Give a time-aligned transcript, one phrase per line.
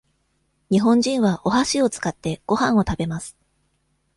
[0.71, 3.37] 日本人はおはしを使って、ごはんを食べます。